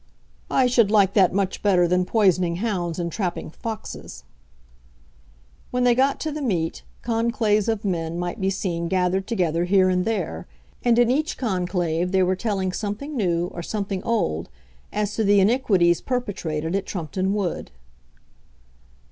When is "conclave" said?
11.37-12.11